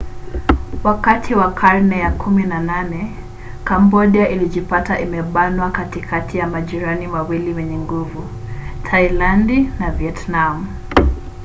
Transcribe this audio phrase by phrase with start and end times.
[0.83, 3.07] wakati wa karne ya 18
[3.63, 8.23] kambodia ilijipata imebanwa katikati mwa majirani wawili wenye nguvu
[8.83, 10.67] thailandi na vietnam